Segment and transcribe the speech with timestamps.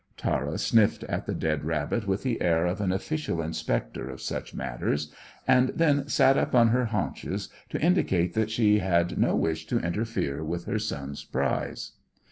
[0.17, 4.51] Tara sniffed at the dead rabbit with the air of an official inspector of such
[4.55, 5.11] matters,
[5.47, 9.77] and then sat up on her haunches to indicate that she had no wish to
[9.77, 11.91] interfere with her son's prize.